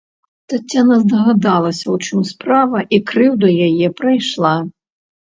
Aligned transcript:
Таццяна 0.51 0.95
здагадалася, 1.01 1.85
у 1.95 1.97
чым 2.05 2.23
справа, 2.29 2.79
і 2.97 3.01
крыўда 3.13 3.47
яе 3.67 3.87
прайшла. 4.01 4.55